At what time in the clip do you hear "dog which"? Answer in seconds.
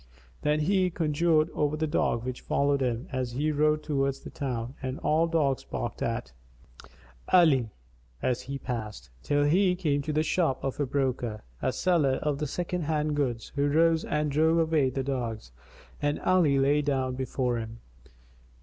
1.85-2.41